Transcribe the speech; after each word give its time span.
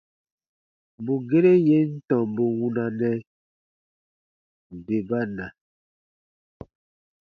Bù 1.03 1.13
gere 1.29 1.53
yè 1.67 1.77
n 1.91 1.93
tɔmbu 2.07 2.43
wunanɛ, 2.59 3.11
bè 4.85 4.97
ba 5.07 5.19
na. 5.35 5.45